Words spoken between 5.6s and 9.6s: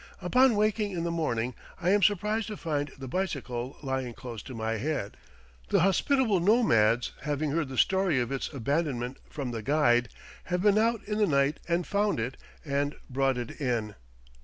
The hospitable nomads, having heard the story of its abandonment from